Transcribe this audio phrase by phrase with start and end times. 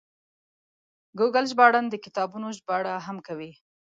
[1.17, 3.51] ګوګل ژباړن د کتابونو ژباړه هم کوي.